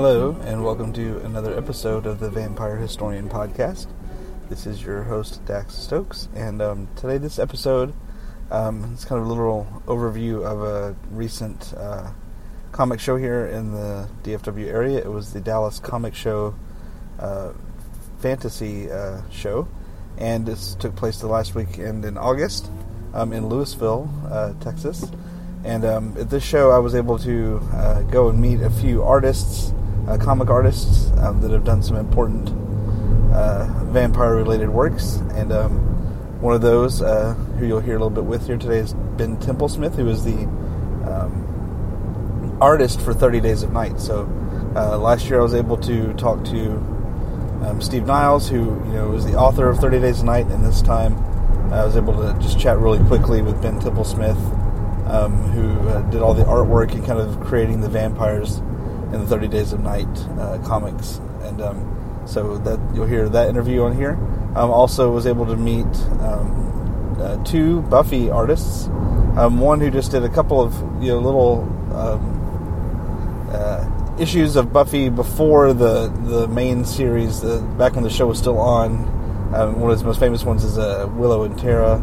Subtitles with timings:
[0.00, 3.88] Hello, and welcome to another episode of the Vampire Historian Podcast.
[4.48, 7.92] This is your host, Dax Stokes, and um, today, this episode,
[8.52, 12.12] um, it's kind of a little overview of a recent uh,
[12.70, 14.98] comic show here in the DFW area.
[14.98, 16.54] It was the Dallas Comic Show
[17.18, 17.50] uh,
[18.20, 19.66] Fantasy uh, Show,
[20.16, 22.70] and this took place the last weekend in August
[23.14, 25.10] um, in Lewisville, uh, Texas.
[25.64, 29.02] And um, at this show, I was able to uh, go and meet a few
[29.02, 29.72] artists,
[30.06, 32.48] uh, comic artists um, that have done some important
[33.32, 35.16] uh, vampire-related works.
[35.34, 35.72] And um,
[36.40, 39.36] one of those, uh, who you'll hear a little bit with here today, is Ben
[39.38, 40.44] Templesmith, who is the
[41.10, 44.00] um, artist for 30 Days of Night.
[44.00, 44.22] So
[44.76, 46.72] uh, last year, I was able to talk to
[47.66, 50.64] um, Steve Niles, who you know was the author of 30 Days of Night, and
[50.64, 51.16] this time
[51.72, 54.38] I was able to just chat really quickly with Ben Templesmith
[55.08, 58.60] um, who uh, did all the artwork and kind of creating the vampires
[59.12, 61.20] in the 30 Days of Night uh, comics.
[61.42, 64.12] And um, so that you'll hear that interview on here.
[64.54, 65.86] Um, also was able to meet
[66.20, 68.86] um, uh, two Buffy artists.
[69.36, 71.62] Um, one who just did a couple of you know little
[71.94, 78.26] um, uh, issues of Buffy before the the main series, the, back when the show
[78.26, 79.06] was still on.
[79.54, 82.02] Um, one of his most famous ones is a Willow and Tara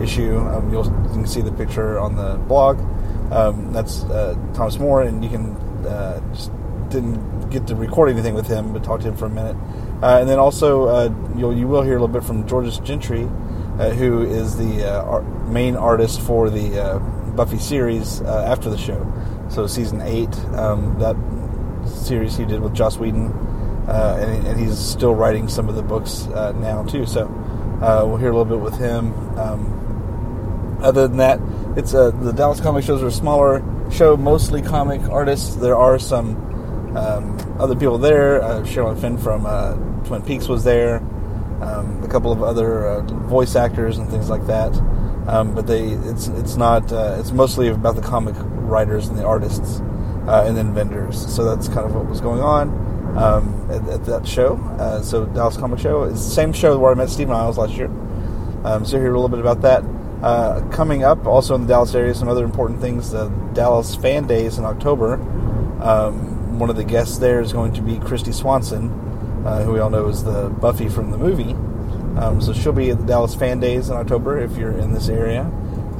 [0.00, 0.34] issue.
[0.70, 2.78] You'll you can see the picture on the blog.
[3.32, 6.50] Um, that's uh, Thomas Moore, and you can uh, just
[6.88, 9.56] didn't get to record anything with him, but talked to him for a minute.
[10.02, 13.24] Uh, and then also uh, you'll you will hear a little bit from Georges Jeanty,
[13.78, 17.00] uh, who is the uh, art, main artist for the
[17.36, 19.10] Buffy series after the show.
[19.48, 21.16] So season eight, um, that
[21.88, 23.32] series he did with Joss Whedon,
[23.88, 27.06] and, and, he's still writing some of the books now too.
[27.06, 27.26] So.
[28.06, 29.12] we'll hear a little bit with him.
[29.38, 31.40] Um, other than that,
[31.76, 35.56] it's a, the Dallas comic shows are smaller show, mostly comic artists.
[35.56, 36.36] There are some
[36.96, 38.42] um, other people there.
[38.42, 39.74] Uh, Sherilyn Fenn from uh,
[40.04, 40.98] Twin Peaks was there.
[41.60, 44.72] Um, a couple of other uh, voice actors and things like that.
[45.26, 46.92] Um, but they, it's it's not.
[46.92, 49.80] Uh, it's mostly about the comic writers and the artists,
[50.26, 51.34] uh, and then vendors.
[51.34, 52.68] So that's kind of what was going on
[53.16, 54.56] um, at, at, that show.
[54.78, 57.72] Uh, so Dallas Comic Show is the same show where I met Steve Niles last
[57.72, 57.90] year.
[58.64, 59.82] Um, so hear a little bit about that.
[60.24, 63.10] Uh, coming up, also in the Dallas area, some other important things.
[63.10, 65.16] The Dallas Fan Days in October.
[65.82, 68.90] Um, one of the guests there is going to be Kristy Swanson,
[69.44, 71.52] uh, who we all know is the Buffy from the movie.
[72.18, 75.10] Um, so she'll be at the Dallas Fan Days in October if you're in this
[75.10, 75.42] area.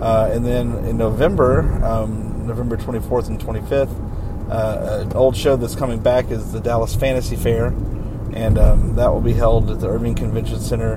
[0.00, 5.76] Uh, and then in November, um, November 24th and 25th, uh, an old show that's
[5.76, 7.66] coming back is the Dallas Fantasy Fair,
[8.32, 10.94] and um, that will be held at the Irving Convention Center.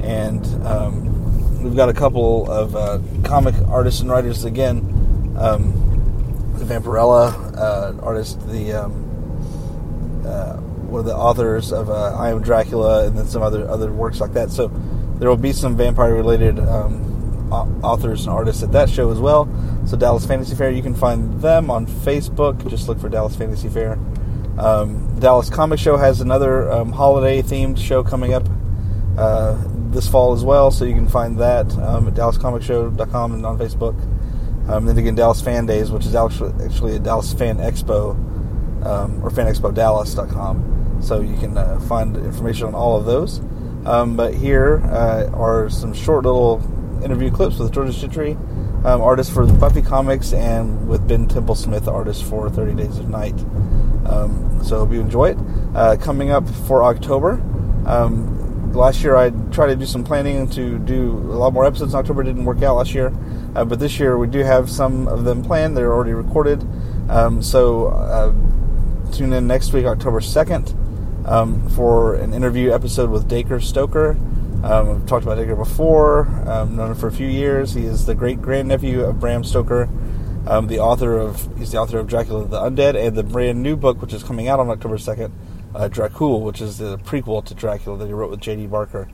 [0.00, 1.17] And um,
[1.62, 4.78] we've got a couple of uh, comic artists and writers again.
[5.38, 5.72] Um,
[6.56, 12.42] the Vampirella uh, artist, the um, uh, one of the authors of uh, I Am
[12.42, 14.50] Dracula, and then some other other works like that.
[14.50, 14.68] So
[15.18, 17.08] there will be some vampire related um,
[17.82, 19.48] authors and artists at that show as well.
[19.86, 22.68] So Dallas Fantasy Fair, you can find them on Facebook.
[22.68, 23.98] Just look for Dallas Fantasy Fair.
[24.58, 28.46] Um, Dallas Comic Show has another um, holiday themed show coming up
[29.16, 29.56] uh,
[29.92, 33.96] this fall as well, so you can find that um, at DallasComicShow.com and on Facebook.
[34.68, 38.10] Um, then again, Dallas Fan Days, which is actually, a Dallas Fan Expo
[38.84, 43.40] um, or FanExpoDallas.com, so you can uh, find information on all of those.
[43.86, 46.60] Um, but here uh, are some short little
[47.02, 48.32] interview clips with Georges Jeanty,
[48.84, 53.38] um, artist for Buffy Comics, and with Ben Templesmith, artist for 30 Days of Night.
[54.04, 55.38] Um, so hope you enjoy it.
[55.74, 57.40] Uh, coming up for October,
[57.86, 58.37] um,
[58.72, 62.22] last year I tried to do some planning to do a lot more episodes October.
[62.22, 63.12] Didn't work out last year,
[63.54, 65.76] uh, but this year we do have some of them planned.
[65.76, 66.66] They're already recorded.
[67.08, 68.32] Um, so uh,
[69.12, 70.74] tune in next week, October second,
[71.26, 74.10] um, for an interview episode with Dacre Stoker.
[74.62, 76.26] Um, I've talked about Dacre before.
[76.48, 77.74] Um, known him for a few years.
[77.74, 79.88] He is the great grandnephew of Bram Stoker.
[80.46, 83.76] Um, the author of he's the author of Dracula the Undead and the brand new
[83.76, 85.34] book which is coming out on October second
[85.74, 88.66] uh, Dracul, which is the prequel to Dracula that he wrote with J.D.
[88.66, 89.08] Barker.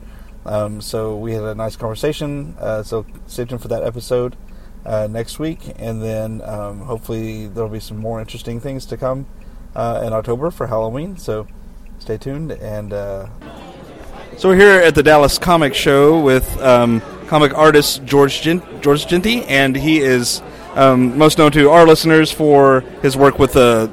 [0.45, 2.55] Um, so we had a nice conversation.
[2.59, 4.35] Uh, so stay tuned for that episode
[4.85, 9.25] uh, next week, and then um, hopefully there'll be some more interesting things to come
[9.75, 11.17] uh, in October for Halloween.
[11.17, 11.47] So
[11.99, 12.51] stay tuned.
[12.51, 13.27] And uh,
[14.37, 19.07] so we're here at the Dallas Comic Show with um, comic artist George Gen- George
[19.07, 20.41] Jeanty, and he is
[20.75, 23.89] um, most known to our listeners for his work with the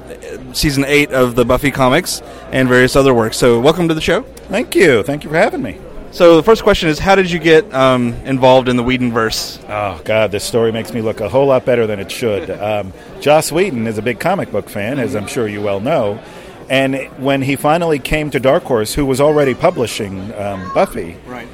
[0.49, 2.21] uh, season eight of the Buffy comics
[2.51, 3.37] and various other works.
[3.37, 4.21] So, welcome to the show.
[4.21, 5.03] Thank you.
[5.03, 5.79] Thank you for having me.
[6.11, 9.63] So, the first question is How did you get um, involved in the Whedonverse?
[9.69, 12.49] Oh, God, this story makes me look a whole lot better than it should.
[12.63, 16.21] Um, Joss Whedon is a big comic book fan, as I'm sure you well know.
[16.69, 21.47] And when he finally came to Dark Horse, who was already publishing um, Buffy, Right.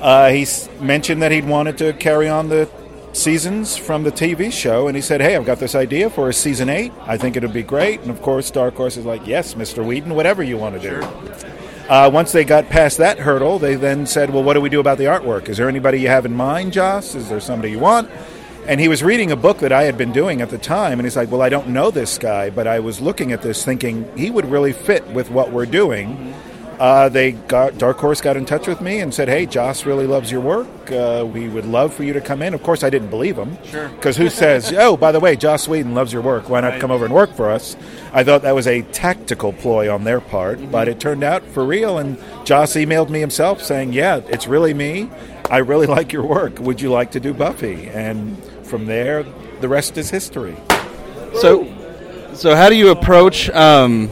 [0.00, 2.68] uh, he s- mentioned that he'd wanted to carry on the
[3.12, 6.32] seasons from the TV show, and he said, "Hey, I've got this idea for a
[6.32, 6.92] season eight.
[7.06, 9.84] I think it'd be great." And of course, Dark Horse is like, "Yes, Mr.
[9.84, 11.06] Whedon, whatever you want to do."
[11.88, 14.80] Uh, once they got past that hurdle, they then said, "Well, what do we do
[14.80, 15.48] about the artwork?
[15.48, 17.14] Is there anybody you have in mind, Joss?
[17.14, 18.10] Is there somebody you want?"
[18.66, 21.06] And he was reading a book that I had been doing at the time, and
[21.06, 24.06] he's like, "Well, I don't know this guy, but I was looking at this, thinking
[24.14, 26.34] he would really fit with what we're doing."
[26.78, 30.06] Uh, they got Dark Horse got in touch with me and said, "Hey, Joss really
[30.06, 30.68] loves your work.
[30.92, 33.58] Uh, we would love for you to come in." Of course, I didn't believe him,
[33.64, 33.88] Sure.
[33.96, 36.48] Because who says, "Oh, by the way, Joss Whedon loves your work.
[36.48, 36.80] Why not Right.
[36.80, 37.76] come over and work for us?"
[38.12, 40.70] I thought that was a tactical ploy on their part, Mm-hmm.
[40.70, 41.98] but it turned out for real.
[41.98, 45.10] And Joss emailed me himself saying, "Yeah, it's really me.
[45.50, 46.60] I really like your work.
[46.60, 49.24] Would you like to do Buffy?" And from there,
[49.60, 50.54] the rest is history.
[51.40, 51.66] So,
[52.34, 54.08] so how do you approach um,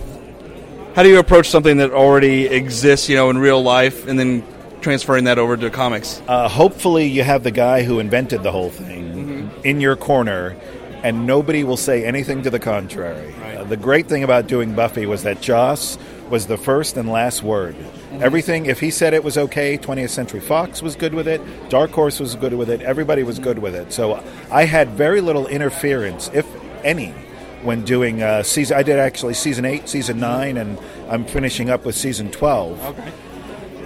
[0.96, 4.42] how do you approach something that already exists, you know, in real life, and then
[4.80, 6.22] transferring that over to comics?
[6.26, 10.56] Uh, hopefully, you have the guy who invented the whole thing in your corner,
[11.02, 13.34] and nobody will say anything to the contrary.
[13.58, 15.98] Uh, the great thing about doing Buffy was that Joss
[16.30, 17.76] was the first and last word.
[18.12, 21.90] Everything, if he said it was okay, 20th Century Fox was good with it, Dark
[21.90, 23.92] Horse was good with it, everybody was good with it.
[23.92, 26.46] So I had very little interference, if
[26.82, 27.12] any,
[27.62, 28.76] when doing uh, season.
[28.76, 32.84] I did actually season eight, season nine, and I'm finishing up with season 12.
[32.84, 33.12] Okay.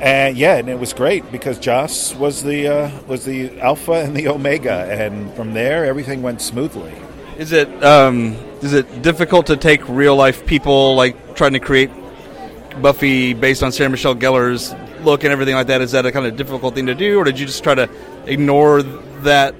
[0.00, 4.16] And yeah, and it was great because Joss was the uh, was the alpha and
[4.16, 6.94] the omega, and from there everything went smoothly.
[7.36, 8.32] Is it um,
[8.62, 11.90] is it difficult to take real life people like trying to create
[12.80, 15.82] Buffy based on Sarah Michelle Gellar's look and everything like that?
[15.82, 17.90] Is that a kind of difficult thing to do, or did you just try to
[18.24, 19.54] ignore that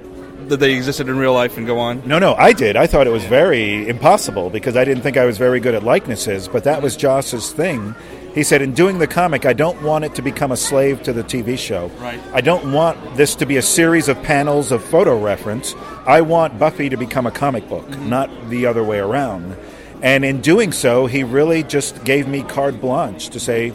[0.49, 2.07] that they existed in real life and go on?
[2.07, 2.75] No, no, I did.
[2.75, 5.83] I thought it was very impossible because I didn't think I was very good at
[5.83, 7.95] likenesses, but that was Joss's thing.
[8.33, 11.11] He said, in doing the comic, I don't want it to become a slave to
[11.11, 11.87] the TV show.
[11.99, 12.19] Right.
[12.33, 15.75] I don't want this to be a series of panels of photo reference.
[16.05, 18.09] I want Buffy to become a comic book, mm-hmm.
[18.09, 19.57] not the other way around.
[20.01, 23.73] And in doing so, he really just gave me carte blanche to say,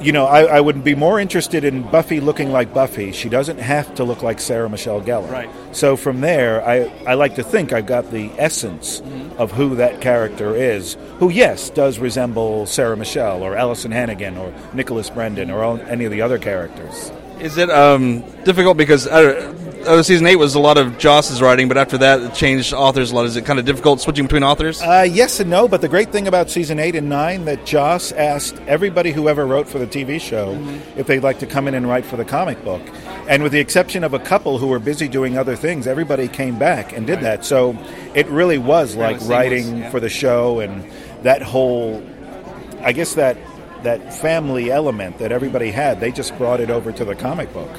[0.00, 3.12] you know, I, I would be more interested in Buffy looking like Buffy.
[3.12, 5.30] She doesn't have to look like Sarah Michelle Gellar.
[5.30, 5.50] Right.
[5.72, 9.40] So from there, I, I like to think I've got the essence Mm-hmm.
[9.40, 14.52] of who that character is, who, yes, does resemble Sarah Michelle or Alyson Hannigan or
[14.72, 17.10] Nicholas Brendon or all, any of the other characters.
[17.40, 19.54] Is it um, difficult because uh,
[19.86, 23.12] uh, season eight was a lot of Joss's writing, but after that it changed authors
[23.12, 23.26] a lot?
[23.26, 24.80] Is it kind of difficult switching between authors?
[24.82, 28.12] Uh, yes and no, but the great thing about season eight and nine that Joss
[28.12, 30.52] asked everybody who ever wrote for the TV show
[30.96, 32.82] if they'd like to come in and write for the comic book,
[33.28, 36.58] and with the exception of a couple who were busy doing other things, everybody came
[36.58, 37.44] back and did that.
[37.44, 37.76] So
[38.14, 39.90] it really was like was writing yeah.
[39.90, 40.90] for the show and
[41.22, 42.02] that whole,
[42.80, 43.36] I guess that
[43.82, 46.00] that family element that everybody had.
[46.00, 47.70] They just brought it over to the comic book.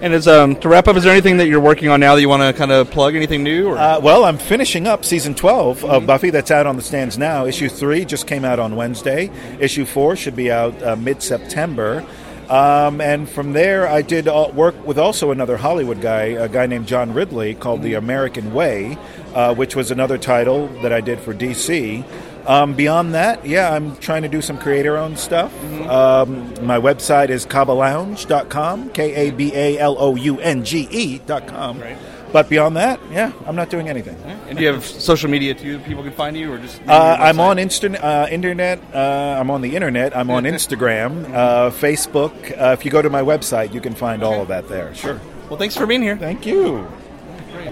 [0.00, 2.20] and is um, to wrap up, is there anything that you're working on now that
[2.20, 3.14] you want to kind of plug?
[3.14, 3.68] Anything new?
[3.68, 3.78] Or?
[3.78, 7.46] Uh, well, I'm finishing up season 12 of Buffy that's out on the stands now.
[7.46, 9.30] Issue 3 just came out on Wednesday.
[9.58, 12.04] Issue 4 should be out uh, mid September.
[12.48, 16.66] Um, and from there, I did all, work with also another Hollywood guy, a guy
[16.66, 18.96] named John Ridley, called The American Way,
[19.34, 22.04] uh, which was another title that I did for DC.
[22.46, 25.52] Um, beyond that, yeah, I'm trying to do some creator owned stuff.
[25.88, 31.80] Um, my website is kabalounge.com, K A B A L O U N G E.com.
[31.80, 31.96] Right.
[32.32, 34.16] But beyond that, yeah, I'm not doing anything.
[34.48, 35.78] and do you have social media too?
[35.78, 38.80] that People can find you, or just Uh, I'm on Insta- uh, internet.
[38.94, 40.14] Uh, I'm on the internet.
[40.16, 42.32] I'm on Instagram, uh, Facebook.
[42.60, 44.94] Uh, if you go to my website, you can find all of that there.
[44.94, 45.20] Sure.
[45.48, 46.16] Well, thanks for being here.
[46.16, 46.86] Thank you.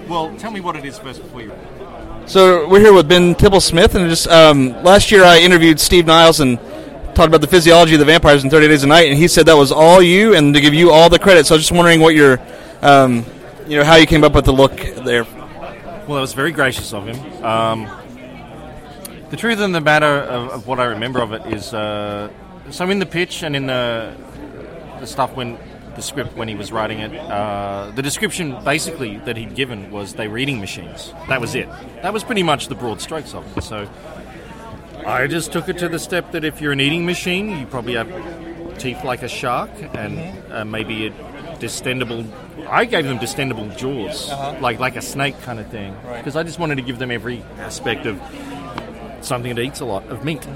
[0.09, 1.53] Well, tell me what it is first before you.
[2.27, 6.41] So we're here with Ben Templesmith, and just um, last year I interviewed Steve Niles
[6.41, 6.59] and
[7.15, 9.45] talked about the physiology of the vampires in 30 Days a Night, and he said
[9.45, 11.45] that was all you, and to give you all the credit.
[11.47, 12.41] So I was just wondering what your,
[12.81, 13.27] um,
[13.67, 15.25] you know, how you came up with the look there.
[15.25, 17.45] Well, that was very gracious of him.
[17.45, 17.91] Um,
[19.29, 22.31] the truth of the matter of, of what I remember of it is, uh,
[22.71, 24.17] so in the pitch and in the
[24.99, 25.59] the stuff when
[25.97, 30.15] the script when he was writing it, uh, the description basically that he'd given was
[30.15, 31.13] they were eating machines.
[31.29, 31.69] That was it.
[32.03, 33.63] That was pretty much the broad strokes of it.
[33.63, 33.89] So
[35.07, 37.95] I just took it to the step that if you're an eating machine, you probably
[37.95, 38.09] have
[38.79, 41.11] teeth like a shark and uh, maybe a
[41.59, 42.27] distendable.
[42.69, 46.59] I gave them distendable jaws, like like a snake kind of thing, because I just
[46.59, 48.21] wanted to give them every aspect of
[49.21, 50.47] something that eats a lot of meat,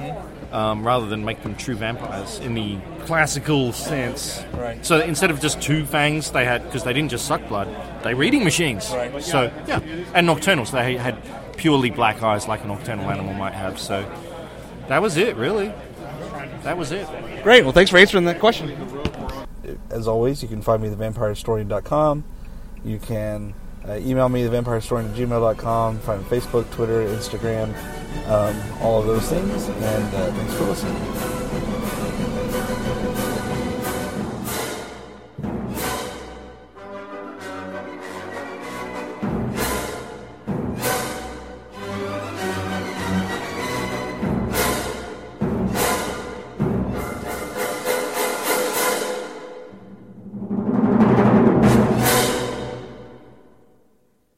[0.53, 4.43] um, rather than make them true vampires in the classical sense.
[4.55, 4.85] Right.
[4.85, 7.69] So instead of just two fangs, they had because they didn't just suck blood;
[8.03, 8.91] they were eating machines.
[8.91, 9.23] Right.
[9.23, 9.81] So yeah,
[10.15, 10.65] and nocturnal.
[10.65, 11.23] So they had
[11.57, 13.79] purely black eyes, like a nocturnal animal might have.
[13.79, 14.11] So
[14.89, 15.73] that was it, really.
[16.63, 17.07] That was it.
[17.43, 17.63] Great.
[17.63, 18.77] Well, thanks for answering that question.
[19.91, 22.25] As always, you can find me at thevampirehistorian.com.
[22.85, 23.55] You can
[23.87, 25.99] uh, email me thevampirehistorian at gmail.com.
[26.01, 27.75] Find me on Facebook, Twitter, Instagram
[28.27, 29.69] um, all of those things.
[29.69, 31.38] And uh, thanks for listening.